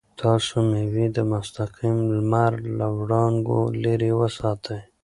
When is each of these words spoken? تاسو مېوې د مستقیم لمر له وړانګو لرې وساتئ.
تاسو 0.21 0.55
مېوې 0.69 1.07
د 1.17 1.17
مستقیم 1.31 1.97
لمر 2.15 2.53
له 2.77 2.87
وړانګو 2.97 3.61
لرې 3.83 4.11
وساتئ. 4.19 4.79